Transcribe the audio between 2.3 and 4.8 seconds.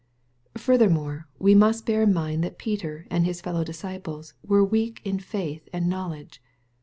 that Peter and his fellow disciples were